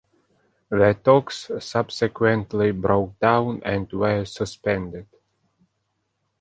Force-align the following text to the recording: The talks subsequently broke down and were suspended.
The 0.71 0.97
talks 1.03 1.51
subsequently 1.59 2.71
broke 2.71 3.19
down 3.19 3.61
and 3.63 3.93
were 3.93 4.25
suspended. 4.25 5.05